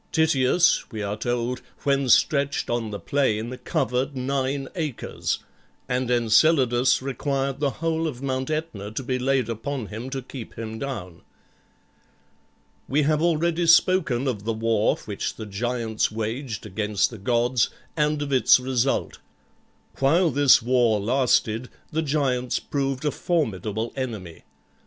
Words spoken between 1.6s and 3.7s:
when stretched on the plain,